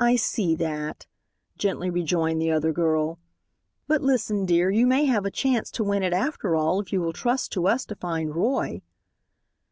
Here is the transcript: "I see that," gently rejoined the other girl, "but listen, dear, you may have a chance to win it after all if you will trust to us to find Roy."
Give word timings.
"I 0.00 0.16
see 0.16 0.56
that," 0.56 1.06
gently 1.56 1.90
rejoined 1.90 2.42
the 2.42 2.50
other 2.50 2.72
girl, 2.72 3.20
"but 3.86 4.02
listen, 4.02 4.46
dear, 4.46 4.68
you 4.68 4.84
may 4.84 5.04
have 5.04 5.24
a 5.24 5.30
chance 5.30 5.70
to 5.78 5.84
win 5.84 6.02
it 6.02 6.12
after 6.12 6.56
all 6.56 6.80
if 6.80 6.92
you 6.92 7.00
will 7.00 7.12
trust 7.12 7.52
to 7.52 7.68
us 7.68 7.86
to 7.86 7.94
find 7.94 8.34
Roy." 8.34 8.82